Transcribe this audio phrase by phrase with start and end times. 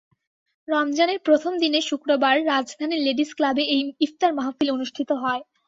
[0.67, 5.41] রমজানের প্রথম দিনে শুক্রবার রাজধানীর লেডিস ক্লাবে এই ইফতার মাহফিল অনুষ্ঠিত হয়।